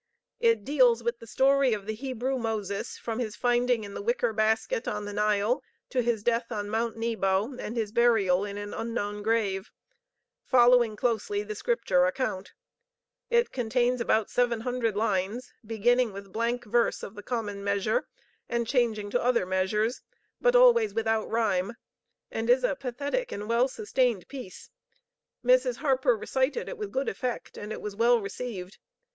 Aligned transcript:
It 0.39 0.65
deals 0.65 1.03
with 1.03 1.19
the 1.19 1.27
story 1.27 1.73
of 1.73 1.85
the 1.85 1.93
Hebrew 1.93 2.39
Moses 2.39 2.97
from 2.97 3.19
his 3.19 3.35
finding 3.35 3.83
in 3.83 3.93
the 3.93 4.01
wicker 4.01 4.33
basket 4.33 4.87
on 4.87 5.05
the 5.05 5.13
Nile 5.13 5.61
to 5.91 6.01
his 6.01 6.23
death 6.23 6.51
on 6.51 6.71
Mount 6.71 6.97
Nebo 6.97 7.55
and 7.59 7.77
his 7.77 7.91
burial 7.91 8.43
in 8.43 8.57
an 8.57 8.73
unknown 8.73 9.21
grave; 9.21 9.69
following 10.43 10.95
closely 10.95 11.43
the 11.43 11.53
Scripture 11.53 12.05
account. 12.07 12.51
It 13.29 13.51
contains 13.51 14.01
about 14.01 14.31
700 14.31 14.95
lines, 14.95 15.53
beginning 15.63 16.11
with 16.13 16.33
blank 16.33 16.65
verse 16.65 17.03
of 17.03 17.13
the 17.13 17.21
common 17.21 17.63
measure, 17.63 18.07
and 18.49 18.65
changing 18.65 19.11
to 19.11 19.21
other 19.23 19.45
measures, 19.45 20.01
but 20.41 20.55
always 20.55 20.95
without 20.95 21.29
rhyme; 21.29 21.73
and 22.31 22.49
is 22.49 22.63
a 22.63 22.75
pathetic 22.75 23.31
and 23.31 23.47
well 23.47 23.67
sustained 23.67 24.27
piece. 24.27 24.71
Mrs. 25.45 25.75
Harper 25.75 26.17
recited 26.17 26.67
it 26.67 26.79
with 26.79 26.91
good 26.91 27.07
effect, 27.07 27.55
and 27.55 27.71
it 27.71 27.81
was 27.81 27.95
well 27.95 28.19
received. 28.19 28.79